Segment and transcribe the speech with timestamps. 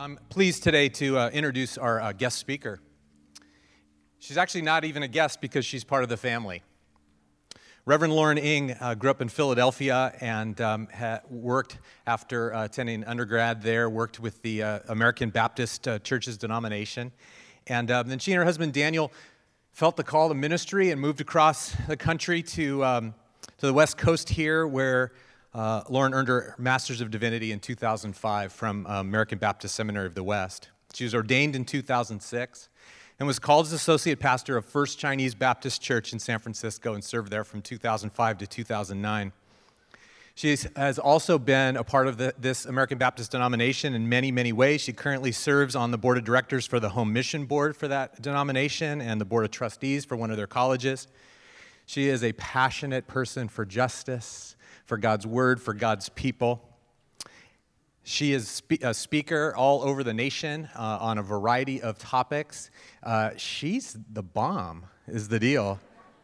[0.00, 2.80] I'm pleased today to uh, introduce our uh, guest speaker.
[4.18, 6.62] She's actually not even a guest because she's part of the family.
[7.84, 10.88] Reverend Lauren Ng uh, grew up in Philadelphia and um,
[11.28, 17.12] worked after uh, attending undergrad there, worked with the uh, American Baptist uh, Church's denomination.
[17.66, 19.12] And um, then she and her husband Daniel
[19.70, 23.14] felt the call to ministry and moved across the country to, um,
[23.58, 25.12] to the West Coast here, where
[25.52, 30.14] uh, Lauren earned her Master's of Divinity in 2005 from uh, American Baptist Seminary of
[30.14, 30.68] the West.
[30.94, 32.68] She was ordained in 2006
[33.18, 37.02] and was called as associate pastor of First Chinese Baptist Church in San Francisco and
[37.02, 39.32] served there from 2005 to 2009.
[40.36, 44.52] She has also been a part of the, this American Baptist denomination in many, many
[44.52, 44.80] ways.
[44.80, 48.22] She currently serves on the board of directors for the Home Mission Board for that
[48.22, 51.08] denomination and the board of trustees for one of their colleges.
[51.84, 54.56] She is a passionate person for justice
[54.90, 56.68] for God's word, for God's people.
[58.02, 62.72] She is a speaker all over the nation uh, on a variety of topics.
[63.00, 65.78] Uh, she's the bomb, is the deal.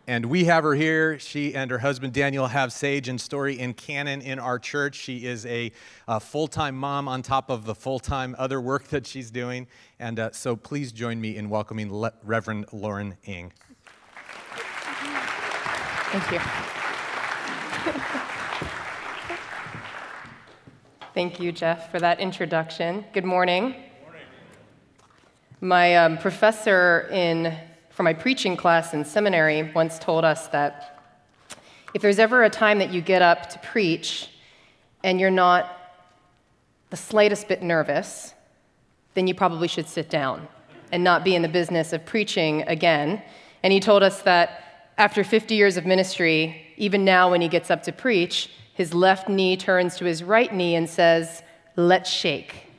[0.09, 1.17] And we have her here.
[1.21, 4.97] She and her husband Daniel have Sage and Story in canon in our church.
[4.97, 5.71] She is a,
[6.09, 9.69] a full time mom on top of the full time other work that she's doing.
[10.01, 13.53] And uh, so please join me in welcoming Le- Reverend Lauren Ng.
[16.11, 16.41] Thank you.
[21.17, 23.03] Thank you, Jeff, for that introduction.
[23.15, 23.71] Good morning.
[23.71, 24.23] Good morning.
[25.63, 27.57] My um, professor in,
[27.89, 31.01] for my preaching class in seminary once told us that
[31.95, 34.29] if there's ever a time that you get up to preach
[35.05, 35.75] and you're not
[36.91, 38.35] the slightest bit nervous,
[39.15, 40.47] then you probably should sit down
[40.93, 43.23] and not be in the business of preaching again.
[43.63, 47.71] And he told us that after 50 years of ministry, even now when he gets
[47.71, 51.43] up to preach, his left knee turns to his right knee and says,
[51.77, 52.71] Let's shake.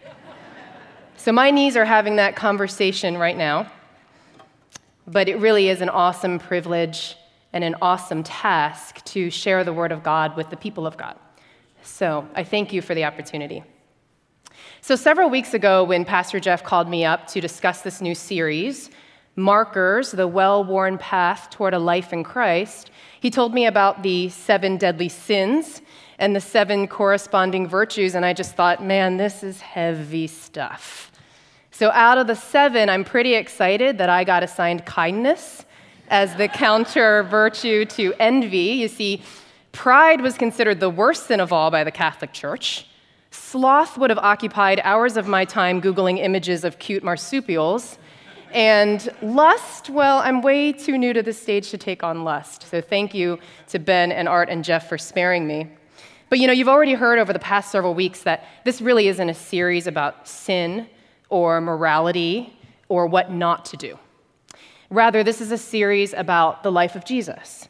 [1.17, 3.72] so my knees are having that conversation right now.
[5.08, 7.16] But it really is an awesome privilege
[7.52, 11.17] and an awesome task to share the Word of God with the people of God.
[11.82, 13.64] So I thank you for the opportunity.
[14.82, 18.92] So, several weeks ago, when Pastor Jeff called me up to discuss this new series,
[19.37, 22.89] Markers, the well worn path toward a life in Christ,
[23.20, 25.81] he told me about the seven deadly sins
[26.17, 31.11] and the seven corresponding virtues, and I just thought, man, this is heavy stuff.
[31.70, 35.65] So, out of the seven, I'm pretty excited that I got assigned kindness
[36.08, 38.80] as the counter virtue to envy.
[38.80, 39.21] You see,
[39.71, 42.87] pride was considered the worst sin of all by the Catholic Church.
[43.30, 47.99] Sloth would have occupied hours of my time Googling images of cute marsupials.
[48.53, 52.63] And lust, well, I'm way too new to the stage to take on lust.
[52.63, 55.67] So thank you to Ben and Art and Jeff for sparing me.
[56.30, 59.30] But you know, you've already heard over the past several weeks that this really isn't
[59.30, 60.87] a series about sin
[61.30, 62.58] or morality
[62.89, 63.97] or what not to do.
[64.89, 67.67] Rather, this is a series about the life of Jesus,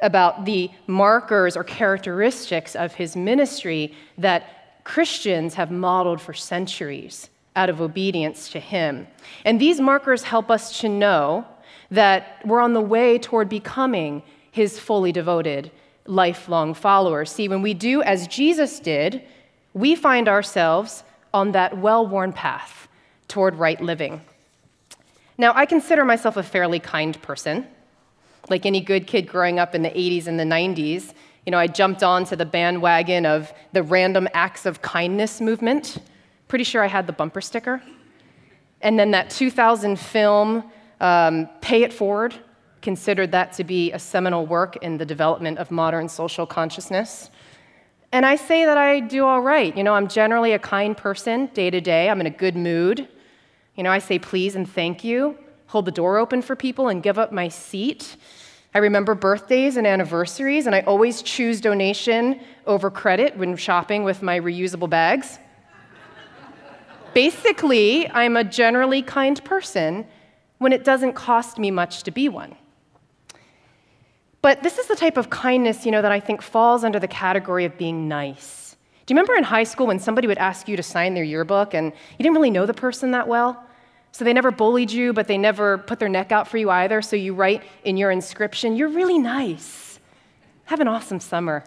[0.00, 7.68] about the markers or characteristics of his ministry that Christians have modeled for centuries out
[7.68, 9.06] of obedience to him.
[9.44, 11.46] And these markers help us to know
[11.90, 15.70] that we're on the way toward becoming his fully devoted
[16.06, 17.30] lifelong followers.
[17.30, 19.22] See, when we do as Jesus did,
[19.72, 22.88] we find ourselves on that well worn path
[23.28, 24.22] toward right living.
[25.36, 27.66] Now, I consider myself a fairly kind person.
[28.48, 31.12] Like any good kid growing up in the 80s and the 90s,
[31.46, 35.98] you know, I jumped onto the bandwagon of the random acts of kindness movement.
[36.54, 37.82] Pretty sure I had the bumper sticker.
[38.80, 40.62] And then that 2000 film,
[41.00, 42.32] um, Pay It Forward,
[42.80, 47.28] considered that to be a seminal work in the development of modern social consciousness.
[48.12, 49.76] And I say that I do all right.
[49.76, 52.08] You know, I'm generally a kind person day to day.
[52.08, 53.08] I'm in a good mood.
[53.74, 55.36] You know, I say please and thank you,
[55.66, 58.14] hold the door open for people, and give up my seat.
[58.76, 64.22] I remember birthdays and anniversaries, and I always choose donation over credit when shopping with
[64.22, 65.40] my reusable bags.
[67.14, 70.06] Basically, I'm a generally kind person
[70.58, 72.56] when it doesn't cost me much to be one.
[74.42, 77.08] But this is the type of kindness, you know, that I think falls under the
[77.08, 78.76] category of being nice.
[79.06, 81.72] Do you remember in high school when somebody would ask you to sign their yearbook
[81.72, 83.64] and you didn't really know the person that well?
[84.12, 87.02] So they never bullied you, but they never put their neck out for you either.
[87.02, 89.98] So you write in your inscription, You're really nice.
[90.64, 91.64] Have an awesome summer.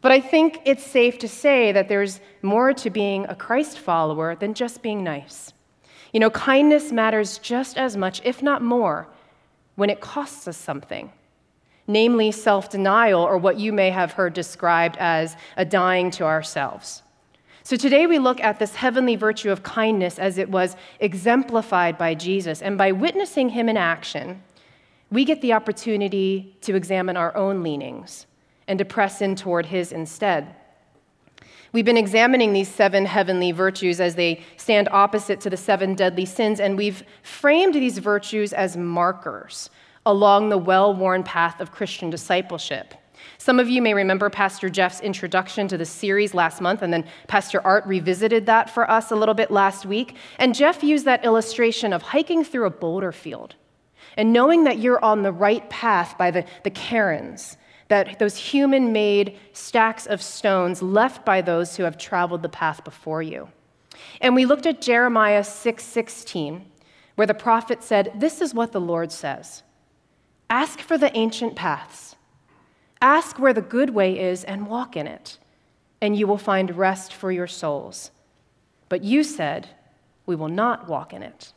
[0.00, 4.34] But I think it's safe to say that there's more to being a Christ follower
[4.34, 5.52] than just being nice.
[6.12, 9.08] You know, kindness matters just as much, if not more,
[9.76, 11.12] when it costs us something
[11.90, 17.02] namely self denial, or what you may have heard described as a dying to ourselves.
[17.62, 22.14] So today we look at this heavenly virtue of kindness as it was exemplified by
[22.14, 22.62] Jesus.
[22.62, 24.42] And by witnessing him in action,
[25.10, 28.26] we get the opportunity to examine our own leanings
[28.70, 30.54] and to press in toward his instead.
[31.72, 36.24] We've been examining these seven heavenly virtues as they stand opposite to the seven deadly
[36.24, 39.70] sins, and we've framed these virtues as markers
[40.06, 42.94] along the well worn path of Christian discipleship.
[43.38, 47.04] Some of you may remember Pastor Jeff's introduction to the series last month, and then
[47.26, 50.14] Pastor Art revisited that for us a little bit last week.
[50.38, 53.56] And Jeff used that illustration of hiking through a boulder field
[54.16, 57.56] and knowing that you're on the right path by the, the cairns,
[57.90, 62.84] that those human made stacks of stones left by those who have traveled the path
[62.84, 63.48] before you.
[64.20, 66.66] And we looked at Jeremiah 6:16,
[67.16, 69.64] where the prophet said, This is what the Lord says.
[70.48, 72.14] Ask for the ancient paths.
[73.02, 75.38] Ask where the good way is and walk in it,
[76.00, 78.12] and you will find rest for your souls.
[78.88, 79.68] But you said,
[80.26, 81.52] We will not walk in it.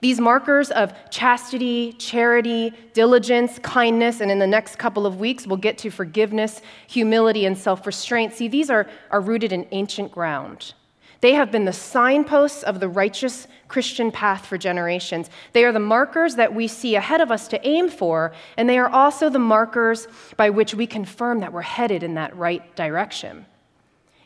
[0.00, 5.56] These markers of chastity, charity, diligence, kindness, and in the next couple of weeks, we'll
[5.56, 8.32] get to forgiveness, humility, and self restraint.
[8.32, 10.74] See, these are, are rooted in ancient ground.
[11.20, 15.30] They have been the signposts of the righteous Christian path for generations.
[15.52, 18.78] They are the markers that we see ahead of us to aim for, and they
[18.78, 23.46] are also the markers by which we confirm that we're headed in that right direction.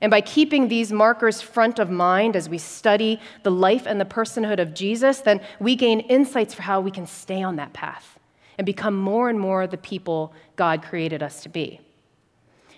[0.02, 4.04] And by keeping these markers front of mind as we study the life and the
[4.04, 8.18] personhood of Jesus, then we gain insights for how we can stay on that path
[8.58, 11.80] and become more and more the people God created us to be.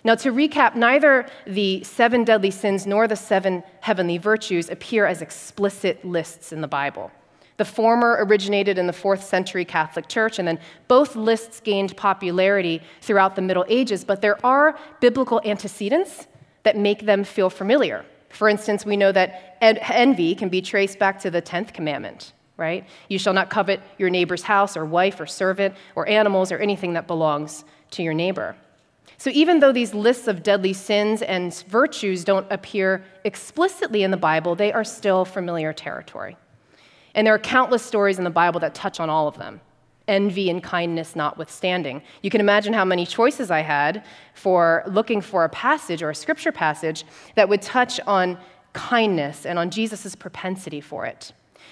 [0.03, 5.23] Now, to recap, neither the seven deadly sins nor the seven heavenly virtues appear as
[5.23, 7.11] explicit lists in the Bible.
[7.57, 12.83] The former originated in the fourth century Catholic Church, and then both lists gained popularity
[13.01, 16.27] throughout the Middle Ages, but there are biblical antecedents
[16.65, 18.03] that make them feel familiar.
[18.29, 22.85] For instance, we know that envy can be traced back to the 10th commandment, right?
[23.07, 26.93] You shall not covet your neighbor's house or wife or servant or animals or anything
[26.93, 28.57] that belongs to your neighbor.
[29.17, 34.17] So, even though these lists of deadly sins and virtues don't appear explicitly in the
[34.17, 36.35] Bible, they are still familiar territory.
[37.13, 39.61] And there are countless stories in the Bible that touch on all of them
[40.07, 42.01] envy and kindness notwithstanding.
[42.21, 46.15] You can imagine how many choices I had for looking for a passage or a
[46.15, 47.05] scripture passage
[47.35, 48.37] that would touch on
[48.73, 51.31] kindness and on Jesus' propensity for it.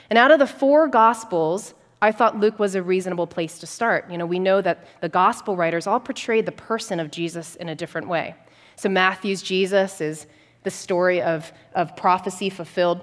[0.10, 4.10] And out of the four gospels, I thought Luke was a reasonable place to start.
[4.10, 7.70] You know, we know that the gospel writers all portrayed the person of Jesus in
[7.70, 8.36] a different way.
[8.76, 10.28] So Matthew's Jesus is
[10.64, 13.02] the story of, of prophecy fulfilled,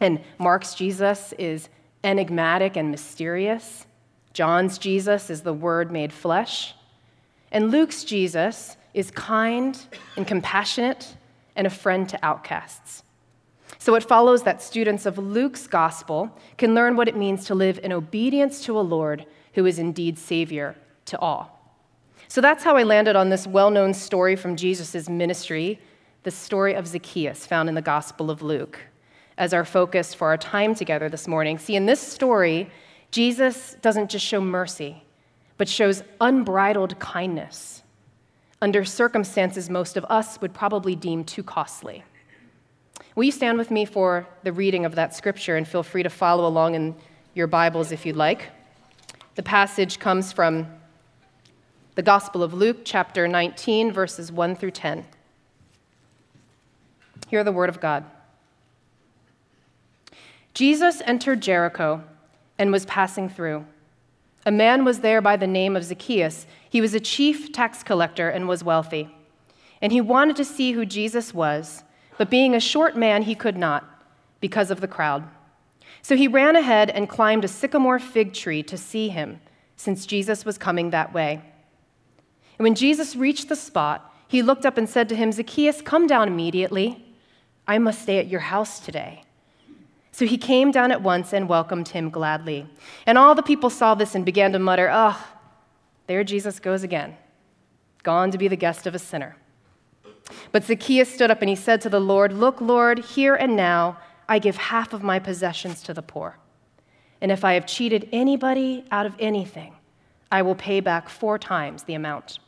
[0.00, 1.68] and Mark's Jesus is
[2.04, 3.86] enigmatic and mysterious.
[4.38, 6.72] John's Jesus is the Word made flesh.
[7.50, 9.76] And Luke's Jesus is kind
[10.16, 11.16] and compassionate
[11.56, 13.02] and a friend to outcasts.
[13.78, 17.80] So it follows that students of Luke's gospel can learn what it means to live
[17.82, 20.76] in obedience to a Lord who is indeed Savior
[21.06, 21.74] to all.
[22.28, 25.80] So that's how I landed on this well known story from Jesus' ministry,
[26.22, 28.78] the story of Zacchaeus, found in the Gospel of Luke,
[29.36, 31.58] as our focus for our time together this morning.
[31.58, 32.70] See, in this story,
[33.10, 35.02] Jesus doesn't just show mercy,
[35.56, 37.82] but shows unbridled kindness
[38.60, 42.04] under circumstances most of us would probably deem too costly.
[43.14, 46.10] Will you stand with me for the reading of that scripture and feel free to
[46.10, 46.94] follow along in
[47.34, 48.50] your Bibles if you'd like?
[49.36, 50.66] The passage comes from
[51.94, 55.04] the Gospel of Luke, chapter 19, verses 1 through 10.
[57.28, 58.04] Hear the word of God.
[60.54, 62.02] Jesus entered Jericho
[62.58, 63.64] and was passing through.
[64.46, 66.46] A man was there by the name of Zacchaeus.
[66.68, 69.14] He was a chief tax collector and was wealthy.
[69.80, 71.84] And he wanted to see who Jesus was,
[72.16, 73.84] but being a short man, he could not
[74.40, 75.24] because of the crowd.
[76.02, 79.40] So he ran ahead and climbed a sycamore fig tree to see him,
[79.76, 81.42] since Jesus was coming that way.
[82.58, 86.06] And when Jesus reached the spot, he looked up and said to him, Zacchaeus, come
[86.06, 87.04] down immediately.
[87.66, 89.24] I must stay at your house today.
[90.18, 92.66] So he came down at once and welcomed him gladly.
[93.06, 95.16] And all the people saw this and began to mutter, Oh,
[96.08, 97.16] there Jesus goes again,
[98.02, 99.36] gone to be the guest of a sinner.
[100.50, 103.96] But Zacchaeus stood up and he said to the Lord, Look, Lord, here and now
[104.28, 106.36] I give half of my possessions to the poor.
[107.20, 109.76] And if I have cheated anybody out of anything,
[110.32, 112.40] I will pay back four times the amount.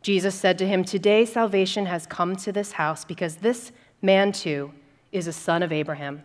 [0.00, 4.72] Jesus said to him, Today salvation has come to this house because this man too
[5.12, 6.22] is a son of Abraham.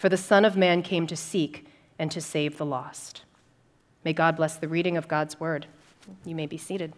[0.00, 1.66] For the Son of Man came to seek
[1.98, 3.20] and to save the lost.
[4.02, 5.66] May God bless the reading of God's word.
[6.24, 6.94] You may be seated.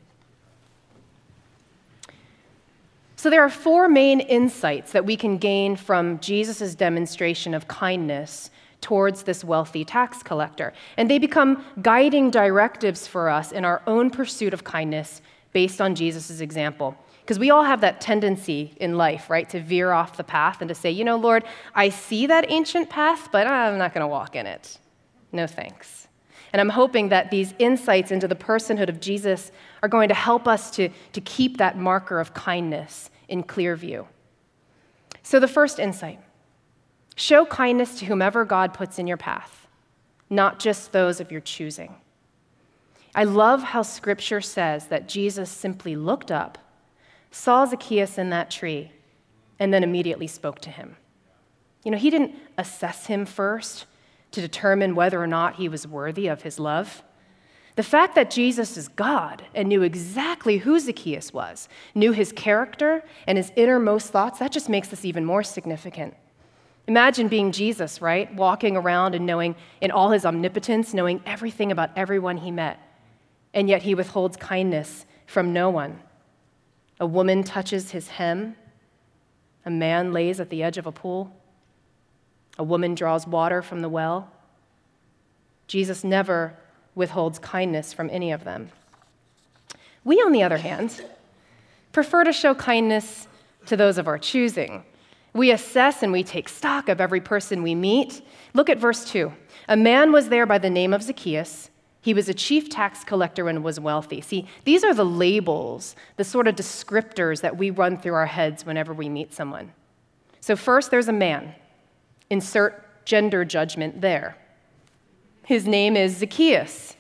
[3.17, 8.51] So, there are four main insights that we can gain from Jesus' demonstration of kindness
[8.81, 10.73] towards this wealthy tax collector.
[10.97, 15.97] And they become guiding directives for us in our own pursuit of kindness based on
[15.97, 16.97] Jesus' example.
[17.23, 20.69] Because we all have that tendency in life, right, to veer off the path and
[20.69, 24.09] to say, you know, Lord, I see that ancient path, but I'm not going to
[24.09, 24.79] walk in it.
[25.31, 26.09] No thanks.
[26.52, 29.52] And I'm hoping that these insights into the personhood of Jesus
[29.83, 34.07] are going to help us to, to keep that marker of kindness in clear view.
[35.23, 36.21] So, the first insight
[37.14, 39.67] show kindness to whomever God puts in your path,
[40.29, 41.95] not just those of your choosing.
[43.14, 46.59] I love how scripture says that Jesus simply looked up,
[47.33, 48.93] saw Zacchaeus in that tree,
[49.59, 50.97] and then immediately spoke to him.
[51.85, 53.87] You know, he didn't assess him first
[54.31, 57.03] to determine whether or not he was worthy of his love.
[57.75, 63.03] The fact that Jesus is God and knew exactly who Zacchaeus was, knew his character
[63.27, 66.15] and his innermost thoughts, that just makes this even more significant.
[66.87, 68.33] Imagine being Jesus, right?
[68.35, 72.79] Walking around and knowing, in all his omnipotence, knowing everything about everyone he met.
[73.55, 76.01] And yet he withholds kindness from no one.
[77.03, 78.55] A woman touches his hem.
[79.67, 81.35] A man lays at the edge of a pool.
[82.61, 84.31] A woman draws water from the well.
[85.67, 86.57] Jesus never
[86.95, 88.71] withholds kindness from any of them.
[90.05, 91.05] We, on the other hand,
[91.91, 93.27] prefer to show kindness
[93.67, 94.85] to those of our choosing.
[95.33, 98.23] We assess and we take stock of every person we meet.
[98.55, 99.33] Look at verse 2.
[99.67, 101.69] A man was there by the name of Zacchaeus.
[102.03, 104.21] He was a chief tax collector and was wealthy.
[104.21, 108.67] See, these are the labels, the sort of descriptors that we run through our heads
[108.67, 109.73] whenever we meet someone.
[110.41, 111.55] So, first, there's a man.
[112.29, 114.37] Insert gender judgment there.
[115.45, 116.97] His name is Zacchaeus.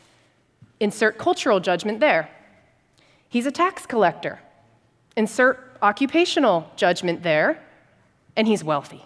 [0.78, 2.30] Insert cultural judgment there.
[3.28, 4.40] He's a tax collector.
[5.16, 7.60] Insert occupational judgment there.
[8.36, 9.04] And he's wealthy.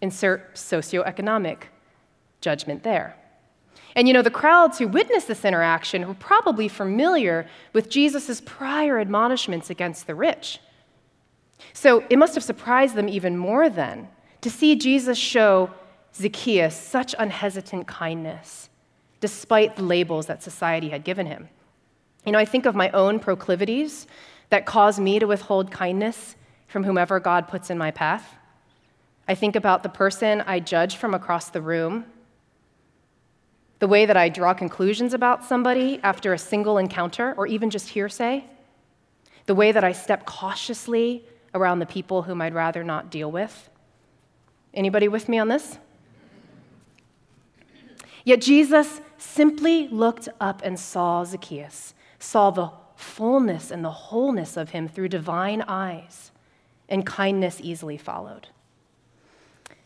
[0.00, 1.64] Insert socioeconomic
[2.40, 3.16] judgment there.
[3.94, 8.98] And you know, the crowds who witnessed this interaction were probably familiar with Jesus' prior
[8.98, 10.60] admonishments against the rich.
[11.72, 14.08] So it must have surprised them even more then
[14.40, 15.70] to see Jesus show
[16.14, 18.68] Zacchaeus such unhesitant kindness,
[19.20, 21.48] despite the labels that society had given him.
[22.26, 24.06] You know, I think of my own proclivities
[24.50, 26.36] that cause me to withhold kindness
[26.66, 28.36] from whomever God puts in my path.
[29.26, 32.04] I think about the person I judge from across the room,
[33.82, 37.88] the way that I draw conclusions about somebody after a single encounter or even just
[37.88, 38.44] hearsay,
[39.46, 43.68] the way that I step cautiously around the people whom I'd rather not deal with.
[44.72, 45.78] Anybody with me on this?
[48.24, 54.70] Yet Jesus simply looked up and saw Zacchaeus, saw the fullness and the wholeness of
[54.70, 56.30] him through divine eyes,
[56.88, 58.46] and kindness easily followed.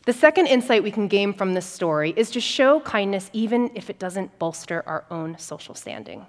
[0.06, 3.90] The second insight we can gain from this story is to show kindness even if
[3.90, 6.26] it doesn't bolster our own social standing.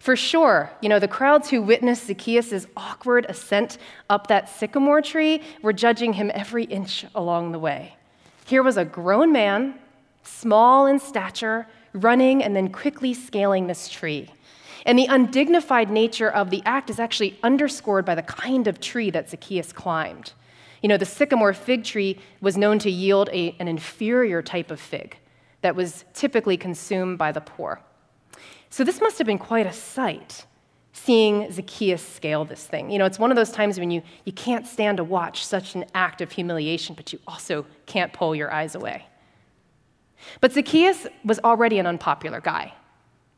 [0.00, 3.76] For sure, you know, the crowds who witnessed Zacchaeus' awkward ascent
[4.08, 7.96] up that sycamore tree were judging him every inch along the way.
[8.46, 9.74] Here was a grown man
[10.22, 14.30] small in stature, running and then quickly scaling this tree.
[14.86, 19.10] And the undignified nature of the act is actually underscored by the kind of tree
[19.10, 20.32] that Zacchaeus climbed.
[20.82, 24.80] You know, the sycamore fig tree was known to yield a, an inferior type of
[24.80, 25.16] fig
[25.62, 27.80] that was typically consumed by the poor.
[28.68, 30.44] So this must have been quite a sight,
[30.92, 32.90] seeing Zacchaeus scale this thing.
[32.90, 35.74] You know, it's one of those times when you, you can't stand to watch such
[35.74, 39.06] an act of humiliation, but you also can't pull your eyes away.
[40.40, 42.74] But Zacchaeus was already an unpopular guy,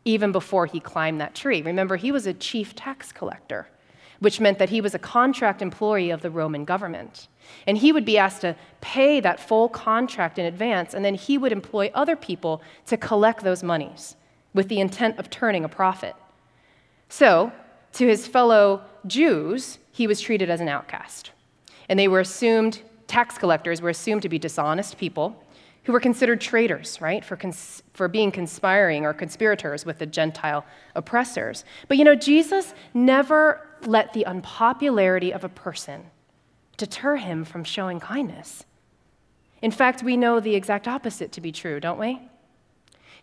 [0.04, 1.62] even before he climbed that tree.
[1.62, 3.68] Remember, he was a chief tax collector,
[4.24, 7.28] which meant that he was a contract employee of the Roman government.
[7.66, 11.36] And he would be asked to pay that full contract in advance, and then he
[11.36, 14.16] would employ other people to collect those monies
[14.54, 16.16] with the intent of turning a profit.
[17.10, 17.52] So,
[17.92, 21.30] to his fellow Jews, he was treated as an outcast.
[21.88, 25.44] And they were assumed, tax collectors were assumed to be dishonest people
[25.84, 30.64] who were considered traitors, right, for, cons- for being conspiring or conspirators with the Gentile
[30.94, 31.64] oppressors.
[31.88, 36.10] But you know, Jesus never let the unpopularity of a person
[36.76, 38.64] deter him from showing kindness.
[39.62, 42.20] In fact, we know the exact opposite to be true, don't we?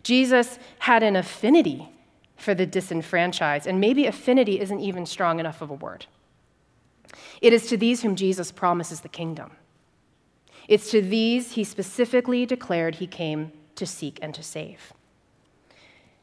[0.02, 1.88] Jesus had an affinity
[2.36, 6.06] for the disenfranchised, and maybe affinity isn't even strong enough of a word.
[7.40, 9.52] It is to these whom Jesus promises the kingdom.
[10.68, 14.92] It's to these he specifically declared he came to seek and to save.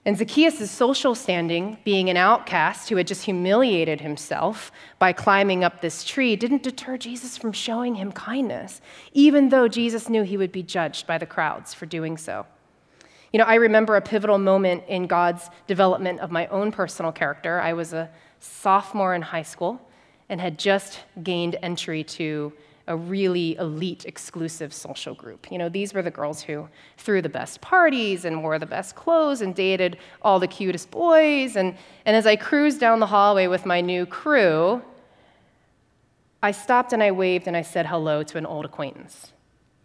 [0.09, 5.81] And Zacchaeus' social standing, being an outcast who had just humiliated himself by climbing up
[5.81, 8.81] this tree, didn't deter Jesus from showing him kindness,
[9.13, 12.47] even though Jesus knew he would be judged by the crowds for doing so.
[13.31, 17.59] You know, I remember a pivotal moment in God's development of my own personal character.
[17.59, 19.79] I was a sophomore in high school
[20.27, 22.51] and had just gained entry to
[22.89, 25.49] a really elite, exclusive social group.
[25.51, 26.67] You know, these were the girls who
[26.97, 31.55] threw the best parties and wore the best clothes and dated all the cutest boys.
[31.55, 34.81] And, and as I cruised down the hallway with my new crew,
[36.41, 39.33] I stopped and I waved and I said hello to an old acquaintance,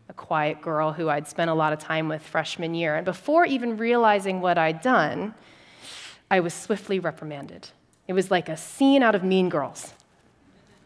[0.08, 2.96] a quiet girl who I'd spent a lot of time with freshman year.
[2.96, 5.34] And before even realizing what I'd done,
[6.30, 7.68] I was swiftly reprimanded.
[8.08, 9.92] It was like a scene out of Mean Girls.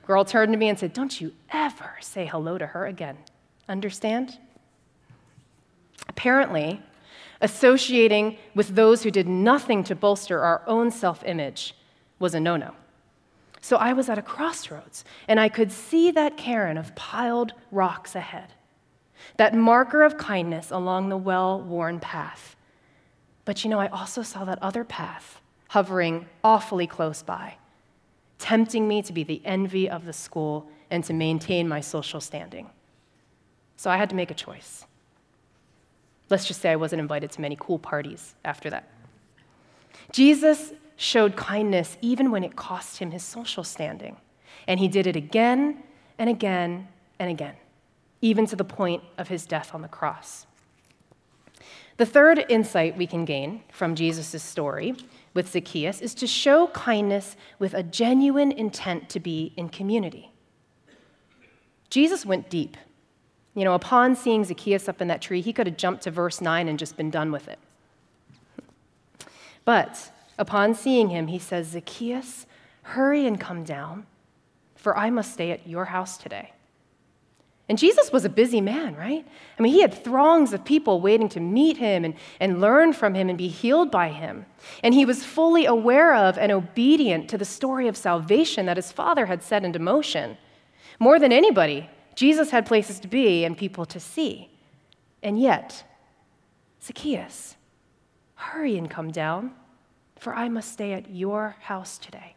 [0.08, 3.18] Girl turned to me and said, Don't you ever say hello to her again.
[3.68, 4.38] Understand?
[6.08, 6.80] Apparently,
[7.42, 11.74] associating with those who did nothing to bolster our own self image
[12.18, 12.74] was a no no.
[13.60, 18.14] So I was at a crossroads, and I could see that cairn of piled rocks
[18.14, 18.54] ahead,
[19.36, 22.56] that marker of kindness along the well worn path.
[23.44, 27.58] But you know, I also saw that other path hovering awfully close by
[28.38, 32.70] tempting me to be the envy of the school and to maintain my social standing.
[33.76, 34.86] So I had to make a choice.
[36.30, 38.88] Let's just say I wasn't invited to many cool parties after that.
[40.12, 44.16] Jesus showed kindness even when it cost him his social standing.
[44.66, 45.82] And he did it again
[46.18, 47.54] and again and again,
[48.20, 50.46] even to the point of his death on the cross.
[51.96, 54.96] The third insight we can gain from Jesus' story
[55.34, 60.32] with Zacchaeus is to show kindness with a genuine intent to be in community.
[61.90, 62.76] Jesus went deep.
[63.54, 66.40] You know, upon seeing Zacchaeus up in that tree, he could have jumped to verse
[66.40, 67.58] 9 and just been done with it.
[69.64, 72.46] But upon seeing him, he says, Zacchaeus,
[72.82, 74.06] hurry and come down,
[74.76, 76.52] for I must stay at your house today.
[77.68, 79.26] And Jesus was a busy man, right?
[79.58, 83.14] I mean, he had throngs of people waiting to meet him and, and learn from
[83.14, 84.46] him and be healed by him.
[84.82, 88.90] And he was fully aware of and obedient to the story of salvation that his
[88.90, 90.38] father had set into motion.
[90.98, 94.50] More than anybody, Jesus had places to be and people to see.
[95.22, 95.84] And yet,
[96.82, 97.56] Zacchaeus,
[98.34, 99.52] hurry and come down,
[100.18, 102.34] for I must stay at your house today.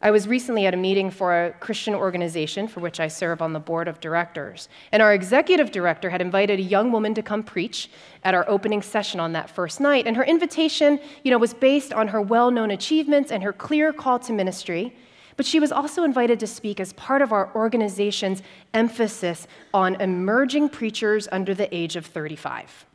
[0.00, 3.52] I was recently at a meeting for a Christian organization for which I serve on
[3.52, 4.68] the board of directors.
[4.92, 7.90] And our executive director had invited a young woman to come preach
[8.22, 10.06] at our opening session on that first night.
[10.06, 14.20] And her invitation, you know, was based on her well-known achievements and her clear call
[14.20, 14.94] to ministry.
[15.36, 18.40] But she was also invited to speak as part of our organization's
[18.74, 22.86] emphasis on emerging preachers under the age of 35.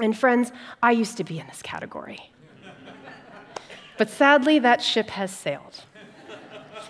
[0.00, 2.30] And friends, I used to be in this category.
[3.98, 5.84] but sadly, that ship has sailed.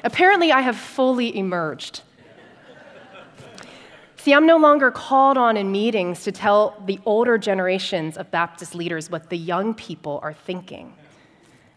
[0.05, 2.03] Apparently, I have fully emerged.
[4.17, 8.75] See, I'm no longer called on in meetings to tell the older generations of Baptist
[8.75, 10.93] leaders what the young people are thinking.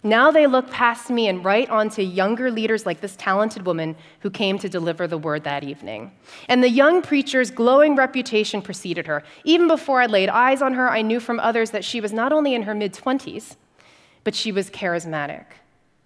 [0.03, 3.95] Now they look past me and right on to younger leaders like this talented woman
[4.21, 6.12] who came to deliver the word that evening.
[6.49, 9.23] And the young preacher's glowing reputation preceded her.
[9.43, 12.34] Even before I laid eyes on her, I knew from others that she was not
[12.34, 13.55] only in her mid 20s,
[14.23, 15.45] but she was charismatic,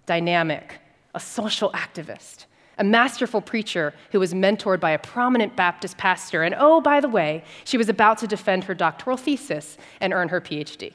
[0.04, 0.78] dynamic,
[1.16, 2.44] a social activist,
[2.78, 6.42] a masterful preacher who was mentored by a prominent Baptist pastor.
[6.42, 10.28] And oh, by the way, she was about to defend her doctoral thesis and earn
[10.28, 10.92] her PhD.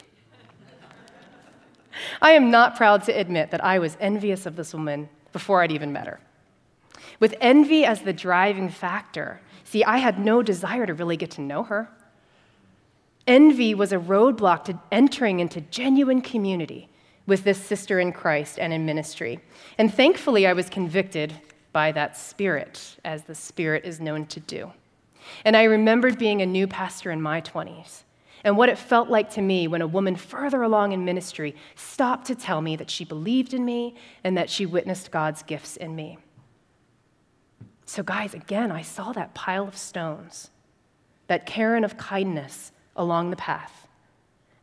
[2.22, 5.72] I am not proud to admit that I was envious of this woman before I'd
[5.72, 6.20] even met her.
[7.18, 11.40] With envy as the driving factor, see, I had no desire to really get to
[11.40, 11.88] know her.
[13.26, 16.88] Envy was a roadblock to entering into genuine community
[17.26, 19.40] with this sister in Christ and in ministry.
[19.78, 21.34] And thankfully, I was convicted
[21.72, 24.72] by that spirit, as the spirit is known to do.
[25.44, 28.02] And I remembered being a new pastor in my 20s
[28.44, 32.26] and what it felt like to me when a woman further along in ministry stopped
[32.26, 35.94] to tell me that she believed in me and that she witnessed God's gifts in
[35.94, 36.18] me.
[37.86, 40.50] So, guys, again, I saw that pile of stones,
[41.26, 43.86] that cairn of kindness along the path,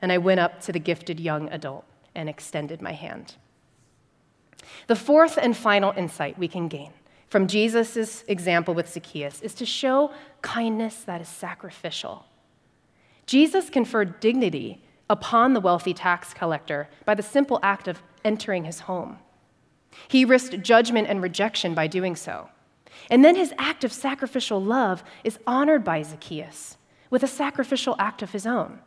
[0.02, 1.86] and I went up to the gifted young adult
[2.20, 3.36] and extended my hand.
[4.88, 6.92] The fourth and final insight we can gain
[7.30, 12.26] from Jesus' example with Zacchaeus is to show kindness that is sacrificial.
[13.26, 18.82] Jesus conferred dignity upon the wealthy tax collector by the simple act of entering his
[18.82, 19.20] home.
[20.08, 22.50] He risked judgment and rejection by doing so.
[23.10, 26.78] And then his act of sacrificial love is honored by Zacchaeus
[27.10, 28.80] with a sacrificial act of his own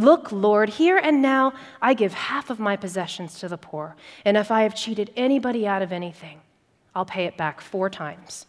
[0.00, 4.38] Look, Lord, here and now I give half of my possessions to the poor, and
[4.38, 6.40] if I have cheated anybody out of anything,
[6.94, 8.46] I'll pay it back four times.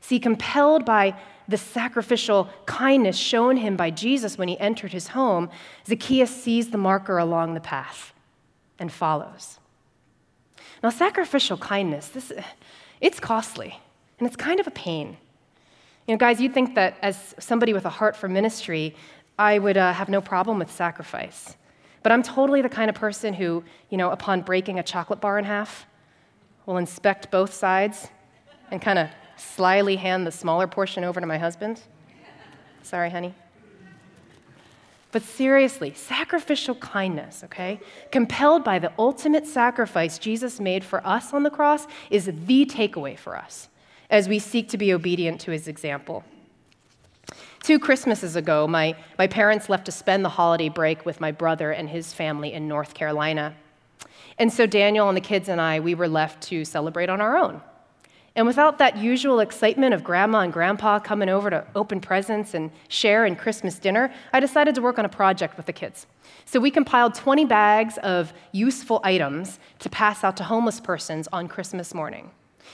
[0.00, 1.16] See, compelled by
[1.46, 5.50] the sacrificial kindness shown him by Jesus when he entered his home,
[5.86, 8.12] Zacchaeus sees the marker along the path
[8.76, 9.60] and follows.
[10.82, 12.32] Now, sacrificial kindness, this,
[13.00, 13.78] it's costly,
[14.18, 15.16] and it's kind of a pain.
[16.08, 18.96] You know, guys, you'd think that as somebody with a heart for ministry,
[19.42, 21.56] I would uh, have no problem with sacrifice.
[22.04, 25.36] But I'm totally the kind of person who, you know, upon breaking a chocolate bar
[25.36, 25.84] in half,
[26.64, 28.06] will inspect both sides
[28.70, 31.80] and kind of slyly hand the smaller portion over to my husband.
[32.82, 33.34] Sorry, honey.
[35.10, 37.80] But seriously, sacrificial kindness, okay,
[38.12, 43.18] compelled by the ultimate sacrifice Jesus made for us on the cross, is the takeaway
[43.18, 43.68] for us
[44.08, 46.22] as we seek to be obedient to his example.
[47.62, 51.70] Two Christmases ago, my, my parents left to spend the holiday break with my brother
[51.70, 53.54] and his family in North Carolina.
[54.36, 57.36] And so Daniel and the kids and I, we were left to celebrate on our
[57.36, 57.62] own.
[58.34, 62.72] And without that usual excitement of grandma and grandpa coming over to open presents and
[62.88, 66.06] share in Christmas dinner, I decided to work on a project with the kids.
[66.46, 71.46] So we compiled 20 bags of useful items to pass out to homeless persons on
[71.46, 72.32] Christmas morning.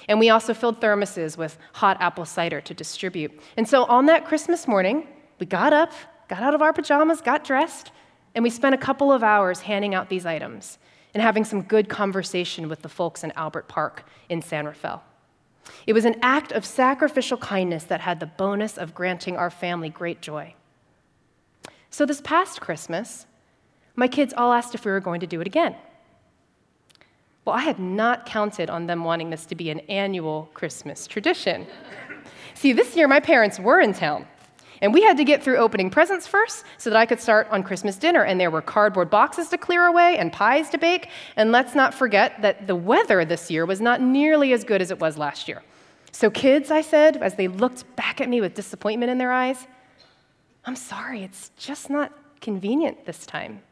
[0.09, 3.39] And we also filled thermoses with hot apple cider to distribute.
[3.57, 5.07] And so on that Christmas morning,
[5.39, 5.93] we got up,
[6.29, 7.91] got out of our pajamas, got dressed,
[8.35, 10.79] and we spent a couple of hours handing out these items
[11.15, 15.03] and having some good conversation with the folks in Albert Park in San Rafael.
[15.87, 19.89] It was an act of sacrificial kindness that had the bonus of granting our family
[19.89, 20.55] great joy.
[21.91, 23.27] So, this past Christmas,
[23.97, 25.75] my kids all asked if we were going to do it again.
[27.49, 31.67] Well, I had not counted on them wanting this to be an annual Christmas tradition.
[32.53, 34.27] See, this year my parents were in town,
[34.83, 37.63] and we had to get through opening presents first so that I could start on
[37.63, 38.23] Christmas dinner.
[38.25, 41.09] And there were cardboard boxes to clear away and pies to bake.
[41.37, 44.91] And let's not forget that the weather this year was not nearly as good as
[44.91, 45.63] it was last year.
[46.13, 49.67] So, kids, I said, as they looked back at me with disappointment in their eyes,
[50.67, 53.63] I'm sorry, it's just not convenient this time.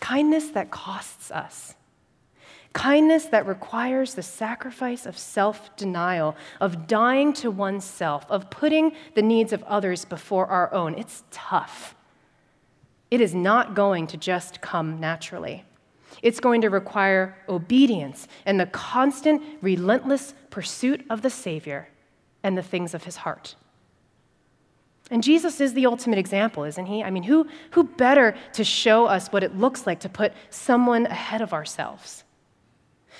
[0.00, 1.74] Kindness that costs us.
[2.72, 9.22] Kindness that requires the sacrifice of self denial, of dying to oneself, of putting the
[9.22, 10.94] needs of others before our own.
[10.94, 11.94] It's tough.
[13.10, 15.64] It is not going to just come naturally.
[16.22, 21.88] It's going to require obedience and the constant, relentless pursuit of the Savior
[22.42, 23.56] and the things of his heart.
[25.10, 27.02] And Jesus is the ultimate example, isn't he?
[27.02, 31.06] I mean, who, who better to show us what it looks like to put someone
[31.06, 32.22] ahead of ourselves?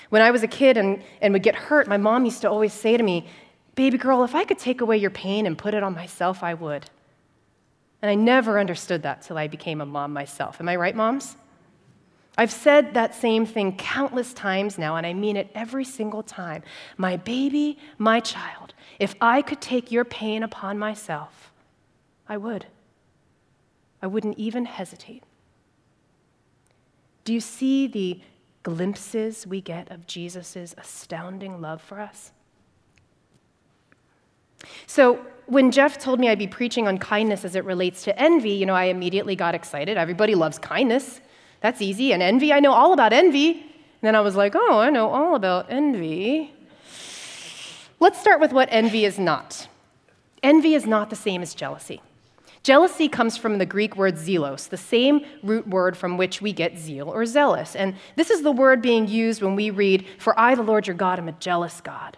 [0.09, 2.73] When I was a kid and, and would get hurt, my mom used to always
[2.73, 3.27] say to me,
[3.75, 6.53] Baby girl, if I could take away your pain and put it on myself, I
[6.53, 6.89] would.
[8.01, 10.59] And I never understood that till I became a mom myself.
[10.59, 11.37] Am I right, moms?
[12.37, 16.63] I've said that same thing countless times now, and I mean it every single time.
[16.97, 21.50] My baby, my child, if I could take your pain upon myself,
[22.31, 22.65] I would.
[24.01, 25.23] I wouldn't even hesitate.
[27.23, 28.21] Do you see the
[28.63, 32.31] glimpses we get of Jesus' astounding love for us.
[34.85, 38.51] So, when Jeff told me I'd be preaching on kindness as it relates to envy,
[38.51, 39.97] you know, I immediately got excited.
[39.97, 41.19] Everybody loves kindness.
[41.61, 42.13] That's easy.
[42.13, 43.51] And envy, I know all about envy.
[43.51, 43.61] And
[44.01, 46.53] then I was like, oh, I know all about envy.
[47.99, 49.67] Let's start with what envy is not.
[50.41, 52.01] Envy is not the same as jealousy.
[52.63, 56.77] Jealousy comes from the Greek word zelos, the same root word from which we get
[56.77, 57.75] zeal or zealous.
[57.75, 60.95] And this is the word being used when we read, For I, the Lord your
[60.95, 62.17] God, am a jealous God.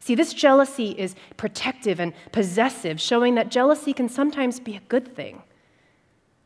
[0.00, 5.14] See, this jealousy is protective and possessive, showing that jealousy can sometimes be a good
[5.14, 5.42] thing.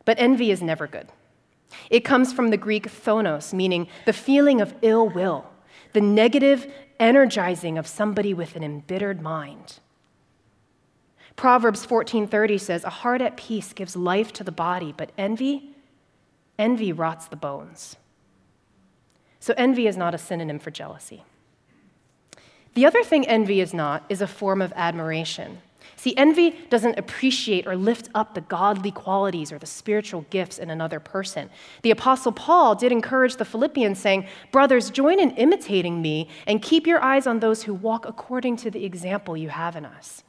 [0.04, 1.08] But envy is never good.
[1.90, 5.46] It comes from the Greek phthonos, meaning the feeling of ill will,
[5.92, 9.80] the negative energizing of somebody with an embittered mind.
[11.38, 15.70] Proverbs 14:30 says, "A heart at peace gives life to the body, but envy,
[16.58, 17.96] envy rots the bones."
[19.38, 21.22] So envy is not a synonym for jealousy.
[22.74, 25.62] The other thing envy is not is a form of admiration.
[25.94, 30.70] See, envy doesn't appreciate or lift up the godly qualities or the spiritual gifts in
[30.70, 31.50] another person.
[31.82, 36.84] The Apostle Paul did encourage the Philippians, saying, Brothers, join in imitating me and keep
[36.84, 40.24] your eyes on those who walk according to the example you have in us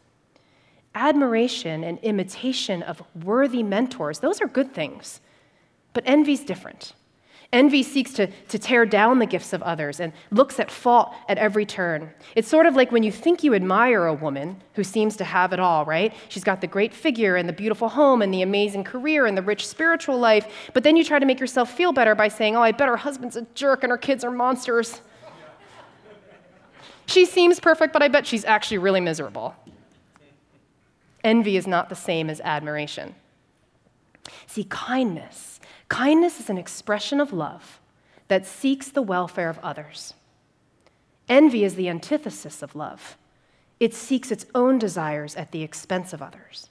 [1.00, 5.22] admiration and imitation of worthy mentors, those are good things.
[5.94, 6.94] But envy's different.
[7.52, 11.40] Envy seeks to, to tear down the gifts of others and looks at fault at
[11.40, 12.12] every turn.
[12.36, 15.52] It's sort of like when you think you admire a woman who seems to have
[15.52, 16.14] it all, right?
[16.28, 19.42] She's got the great figure and the beautiful home and the amazing career and the
[19.42, 22.62] rich spiritual life, but then you try to make yourself feel better by saying, oh,
[22.62, 25.02] I bet her husband's a jerk and her kids are monsters.
[27.08, 29.56] she seems perfect, but I bet she's actually really miserable.
[31.24, 33.16] Envy is not the same as admiration.
[34.48, 37.80] See, kindness Kindness is an expression of love
[38.28, 40.14] that seeks the welfare of others.
[41.28, 43.18] Envy is the antithesis of love.
[43.80, 46.70] It seeks its own desires at the expense of others.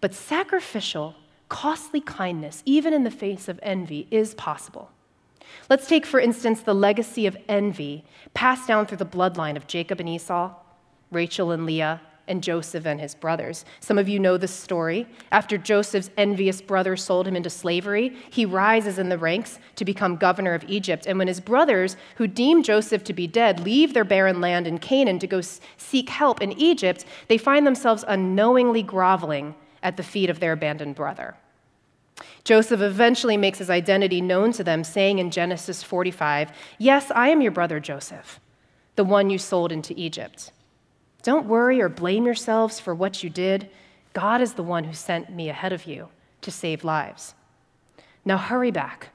[0.00, 1.16] But sacrificial,
[1.48, 4.90] costly kindness, even in the face of envy, is possible.
[5.68, 10.00] Let's take, for instance, the legacy of envy passed down through the bloodline of Jacob
[10.00, 10.54] and Esau,
[11.10, 13.64] Rachel and Leah, and Joseph and his brothers.
[13.80, 15.06] Some of you know this story.
[15.30, 20.16] After Joseph's envious brothers sold him into slavery, he rises in the ranks to become
[20.16, 21.06] governor of Egypt.
[21.06, 24.78] And when his brothers, who deem Joseph to be dead, leave their barren land in
[24.78, 25.40] Canaan to go
[25.76, 30.94] seek help in Egypt, they find themselves unknowingly groveling at the feet of their abandoned
[30.94, 31.36] brother.
[32.44, 37.40] Joseph eventually makes his identity known to them, saying in Genesis 45, Yes, I am
[37.40, 38.40] your brother Joseph,
[38.96, 40.52] the one you sold into Egypt.
[41.24, 43.70] Don't worry or blame yourselves for what you did.
[44.12, 46.08] God is the one who sent me ahead of you
[46.42, 47.34] to save lives.
[48.26, 49.08] Now hurry back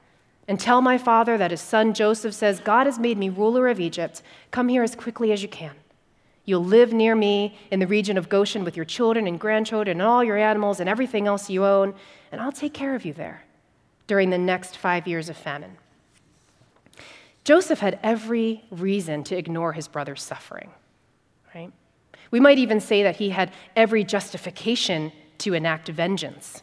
[0.48, 3.78] and tell my father that his son Joseph says, God has made me ruler of
[3.78, 4.22] Egypt.
[4.50, 5.76] Come here as quickly as you can.
[6.44, 10.02] You'll live near me in the region of Goshen with your children and grandchildren and
[10.02, 11.94] all your animals and everything else you own,
[12.32, 13.44] and I'll take care of you there
[14.08, 15.76] during the next five years of famine.
[17.44, 20.70] Joseph had every reason to ignore his brother's suffering,
[21.54, 21.70] right?
[22.30, 26.62] We might even say that he had every justification to enact vengeance.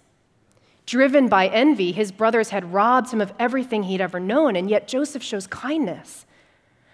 [0.86, 4.88] Driven by envy, his brothers had robbed him of everything he'd ever known, and yet
[4.88, 6.26] Joseph shows kindness,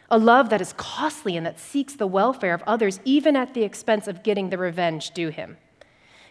[0.10, 3.64] a love that is costly and that seeks the welfare of others, even at the
[3.64, 5.58] expense of getting the revenge due him.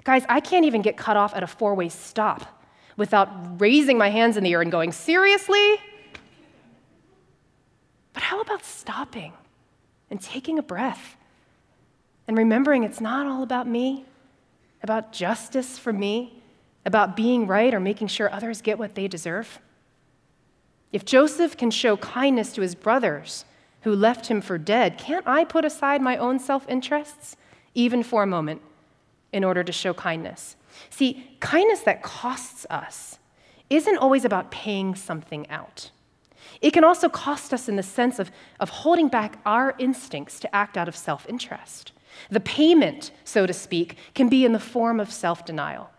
[0.05, 2.65] Guys, I can't even get cut off at a four way stop
[2.97, 5.77] without raising my hands in the air and going, Seriously?
[8.13, 9.33] But how about stopping
[10.11, 11.17] and taking a breath
[12.33, 14.07] and remembering it's not all about me,
[14.83, 16.43] about justice for me,
[16.87, 19.59] about being right or making sure others get what they deserve.
[20.93, 23.45] If Joseph can show kindness to his brothers
[23.83, 27.37] who left him for dead, can't I put aside my own self interests,
[27.75, 28.63] even for a moment,
[29.31, 30.57] in order to show kindness?
[30.89, 33.19] See, kindness that costs us
[33.69, 35.91] isn't always about paying something out.
[36.63, 40.57] It can also cost us in the sense of, of holding back our instincts to
[40.57, 41.93] act out of self interest.
[42.31, 45.91] The payment, so to speak, can be in the form of self denial.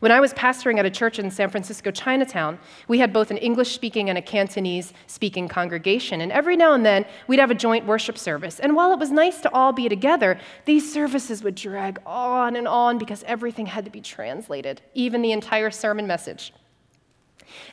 [0.00, 2.58] When I was pastoring at a church in San Francisco, Chinatown,
[2.88, 6.20] we had both an English speaking and a Cantonese speaking congregation.
[6.20, 8.58] And every now and then, we'd have a joint worship service.
[8.58, 12.66] And while it was nice to all be together, these services would drag on and
[12.66, 16.52] on because everything had to be translated, even the entire sermon message.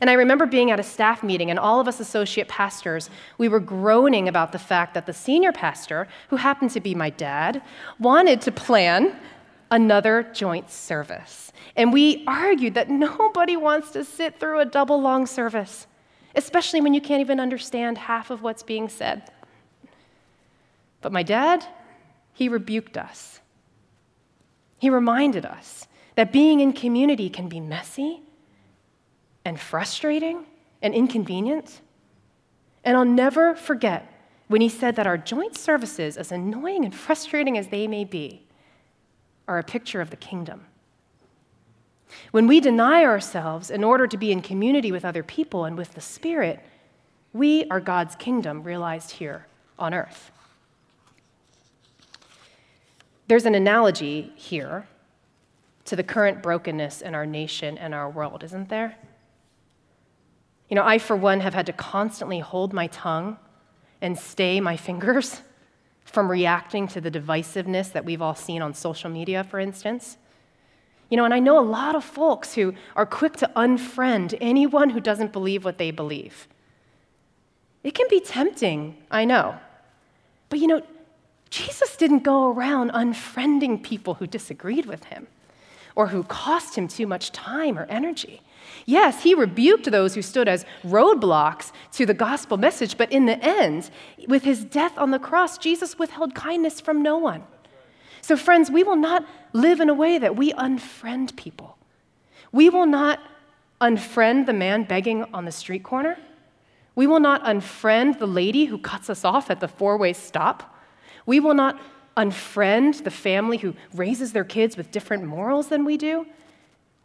[0.02, 3.48] And I remember being at a staff meeting, and all of us associate pastors, we
[3.48, 7.62] were groaning about the fact that the senior pastor, who happened to be my dad,
[8.00, 9.16] wanted to plan
[9.72, 11.52] another joint service.
[11.76, 15.88] And we argued that nobody wants to sit through a double long service,
[16.36, 19.30] especially when you can't even understand half of what's being said.
[21.02, 21.66] But my dad,
[22.34, 23.40] he rebuked us.
[24.78, 28.22] He reminded us that being in community can be messy
[29.46, 30.46] and frustrating
[30.82, 31.82] and inconvenient.
[32.84, 34.12] And I'll never forget
[34.48, 38.46] when he said that our joint services, as annoying and frustrating as they may be,
[39.48, 40.66] are a picture of the kingdom.
[42.32, 45.94] When we deny ourselves in order to be in community with other people and with
[45.94, 46.60] the Spirit,
[47.34, 50.32] we are God's kingdom realized here on earth.
[53.28, 54.88] There's an analogy here
[55.86, 58.96] to the current brokenness in our nation and our world, isn't there?
[60.70, 63.38] You know, I, for one, have had to constantly hold my tongue
[64.02, 65.42] and stay my fingers
[66.06, 70.18] from reacting to the divisiveness that we've all seen on social media, for instance.
[71.10, 74.90] You know, and I know a lot of folks who are quick to unfriend anyone
[74.90, 76.48] who doesn't believe what they believe.
[77.84, 79.56] It can be tempting, I know.
[80.50, 80.82] But you know,
[81.52, 85.28] Jesus didn't go around unfriending people who disagreed with him
[85.96, 88.42] or who cost him too much time or energy.
[88.86, 93.44] Yes, he rebuked those who stood as roadblocks to the gospel message, but in the
[93.44, 93.90] end,
[94.28, 97.44] with his death on the cross, Jesus withheld kindness from no one.
[98.22, 101.78] So, friends, we will not live in a way that we unfriend people.
[102.52, 103.20] We will not
[103.82, 106.18] unfriend the man begging on the street corner.
[106.96, 110.76] We will not unfriend the lady who cuts us off at the four way stop.
[111.26, 111.80] We will not
[112.16, 116.26] unfriend the family who raises their kids with different morals than we do.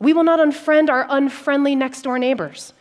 [0.01, 2.73] We will not unfriend our unfriendly next door neighbors.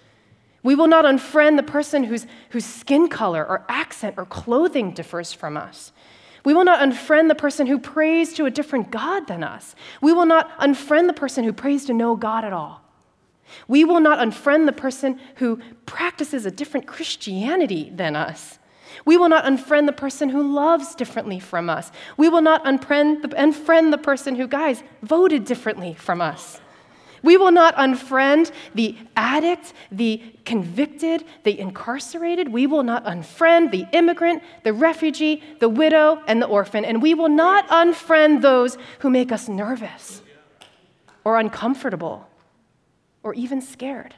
[0.64, 5.32] We will not unfriend the person whose, whose skin color or accent or clothing differs
[5.32, 5.92] from us.
[6.44, 9.76] We will not unfriend the person who prays to a different God than us.
[10.02, 12.82] We will not unfriend the person who prays to no God at all.
[13.68, 18.60] We will not unfriend the person who practices a different Christianity than us.
[19.06, 21.92] We will not unfriend the person who loves differently from us.
[22.18, 26.62] We will not unfriend the, unfriend the person who, guys, voted differently from us.
[27.22, 32.52] We will not unfriend the addict, the convicted, the incarcerated.
[32.52, 36.86] We will not unfriend the immigrant, the refugee, the widow, and the orphan.
[36.86, 40.22] And we will not unfriend those who make us nervous
[41.24, 42.28] or uncomfortable
[43.24, 44.16] or even scared.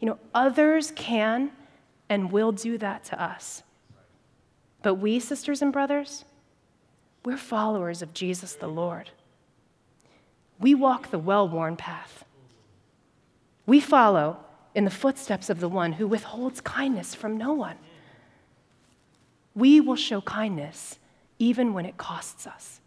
[0.00, 1.52] You know, others can
[2.08, 3.62] and will do that to us.
[4.82, 6.24] But we, sisters and brothers,
[7.24, 9.10] we're followers of Jesus the Lord.
[10.62, 12.24] We walk the well worn path.
[13.66, 14.38] We follow
[14.76, 17.76] in the footsteps of the one who withholds kindness from no one.
[19.56, 21.00] We will show kindness
[21.40, 22.80] even when it costs us.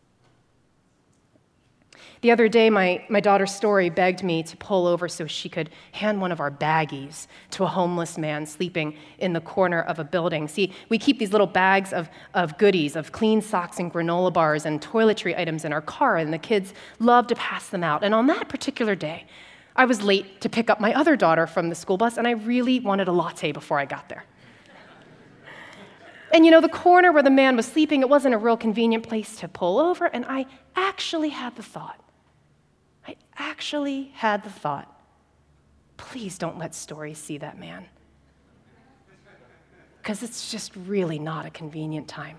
[2.22, 5.70] The other day, my, my daughter Story begged me to pull over so she could
[5.92, 10.04] hand one of our baggies to a homeless man sleeping in the corner of a
[10.04, 10.48] building.
[10.48, 14.66] See, we keep these little bags of, of goodies, of clean socks and granola bars
[14.66, 18.04] and toiletry items in our car, and the kids love to pass them out.
[18.04, 19.26] And on that particular day,
[19.76, 22.32] I was late to pick up my other daughter from the school bus, and I
[22.32, 24.24] really wanted a latte before I got there.
[26.36, 29.08] And you know, the corner where the man was sleeping, it wasn't a real convenient
[29.08, 31.98] place to pull over, and I actually had the thought
[33.08, 34.92] I actually had the thought
[35.96, 37.86] please don't let Story see that man.
[40.02, 42.38] Because it's just really not a convenient time.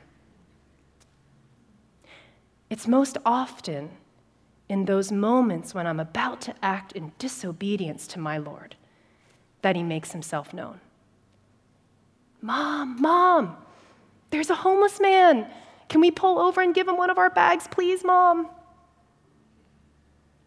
[2.69, 3.89] It's most often
[4.69, 8.77] in those moments when I'm about to act in disobedience to my Lord
[9.63, 10.81] that he makes himself known.
[12.43, 13.57] Mom, mom,
[14.31, 15.49] there's a homeless man.
[15.89, 18.49] Can we pull over and give him one of our bags, please, mom?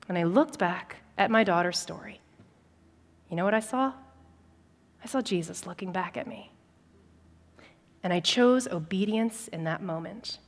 [0.09, 2.19] and I looked back at my daughter's story,
[3.29, 3.93] you know what I saw?
[5.03, 6.51] I saw Jesus looking back at me.
[8.03, 10.39] And I chose obedience in that moment.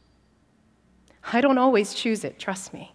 [1.32, 2.94] I don't always choose it, trust me.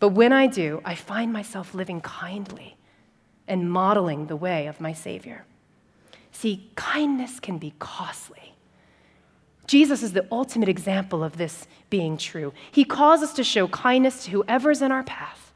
[0.00, 2.76] But when I do, I find myself living kindly
[3.46, 5.44] and modeling the way of my Savior.
[6.32, 8.55] See, kindness can be costly.
[9.66, 12.52] Jesus is the ultimate example of this being true.
[12.70, 15.46] He calls us to show kindness to whoever's in our path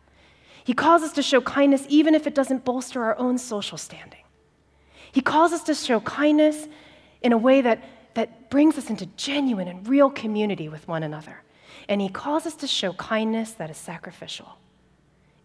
[0.71, 4.21] he calls us to show kindness even if it doesn't bolster our own social standing.
[5.11, 6.69] He calls us to show kindness
[7.23, 7.83] in a way that,
[8.15, 11.43] that brings us into genuine and real community with one another.
[11.89, 14.59] And He calls us to show kindness that is sacrificial,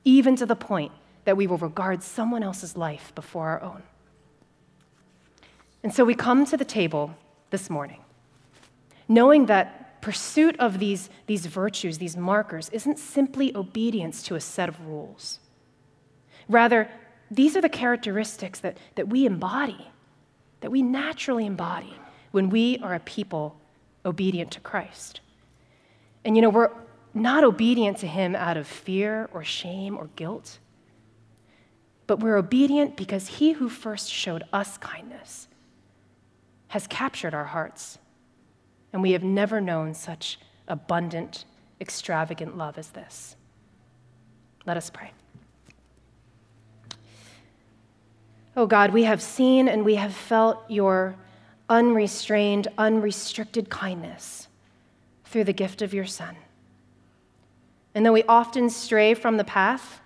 [0.04, 0.92] even to the point
[1.24, 3.82] that we will regard someone else's life before our own.
[5.82, 7.16] And so we come to the table
[7.50, 8.05] this morning,
[9.08, 14.70] knowing that pursuit of these, these virtues, these markers, isn't simply obedience to a set
[14.70, 15.40] of rules.
[16.48, 16.90] Rather,
[17.32, 19.88] these are the characteristics that, that we embody,
[20.62, 21.94] that we naturally embody
[22.32, 23.58] when we are a people
[24.06, 25.22] obedient to Christ.
[26.24, 26.72] And you know, we're
[27.14, 30.60] not obedient to Him out of fear or shame or guilt,
[32.08, 35.48] but we're obedient because He who first showed us kindness
[36.68, 37.98] has captured our hearts
[38.96, 41.44] and we have never known such abundant,
[41.82, 43.36] extravagant love as this.
[44.66, 45.12] Let us pray.
[48.56, 51.18] Oh God, we have seen and we have felt your
[51.68, 54.48] unrestrained, unrestricted kindness
[55.26, 56.38] through the gift of your Son.
[57.94, 60.00] And though we often stray from the path,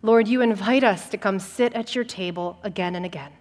[0.00, 3.32] Lord, you invite us to come sit at your table again and again.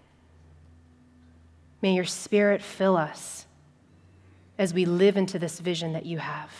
[1.81, 3.45] May your Spirit fill us
[4.61, 6.51] as we live into this vision that you have,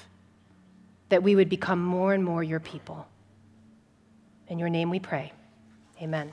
[1.09, 3.07] that we would become more and more your people.
[4.47, 5.31] In your name we pray.
[6.01, 6.31] Amen.